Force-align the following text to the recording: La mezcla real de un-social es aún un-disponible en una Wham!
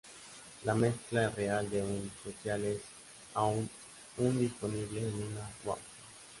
La 0.69 0.73
mezcla 0.73 1.25
real 1.35 1.69
de 1.69 1.83
un-social 1.83 2.65
es 2.65 2.79
aún 3.35 3.69
un-disponible 4.17 4.99
en 5.07 5.13
una 5.13 5.47
Wham! 5.63 5.77